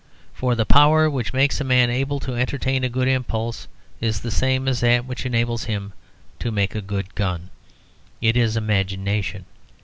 For 0.33 0.55
the 0.55 0.65
power 0.65 1.07
which 1.11 1.31
makes 1.31 1.61
a 1.61 1.63
man 1.63 1.91
able 1.91 2.19
to 2.21 2.33
entertain 2.33 2.83
a 2.83 2.89
good 2.89 3.07
impulse 3.07 3.67
is 3.99 4.21
the 4.21 4.31
same 4.31 4.67
as 4.67 4.79
that 4.79 5.05
which 5.05 5.27
enables 5.27 5.65
him 5.65 5.93
to 6.39 6.49
make 6.51 6.73
a 6.73 6.81
good 6.81 7.13
gun; 7.13 7.51
it 8.19 8.35
is 8.35 8.57
imagination. 8.57 9.45